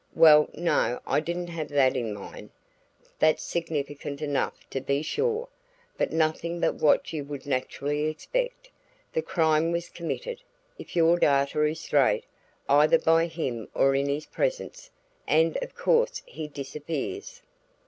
"Well, 0.15 0.49
no. 0.55 0.99
I 1.05 1.19
didn't 1.19 1.49
have 1.49 1.67
that 1.69 1.95
in 1.95 2.11
mind. 2.11 2.49
That's 3.19 3.43
significant 3.43 4.19
enough 4.19 4.67
to 4.71 4.81
be 4.81 5.03
sure, 5.03 5.47
but 5.95 6.11
nothing 6.11 6.59
but 6.59 6.73
what 6.73 7.13
you 7.13 7.23
would 7.25 7.45
naturally 7.45 8.05
expect. 8.05 8.71
The 9.13 9.21
crime 9.21 9.71
was 9.71 9.89
committed, 9.89 10.41
if 10.79 10.95
your 10.95 11.19
data 11.19 11.61
is 11.65 11.81
straight, 11.81 12.23
either 12.67 12.97
by 12.97 13.27
him 13.27 13.67
or 13.75 13.93
in 13.93 14.09
his 14.09 14.25
presence, 14.25 14.89
and 15.27 15.55
of 15.61 15.75
course 15.75 16.23
he 16.25 16.47
disappears. 16.47 17.43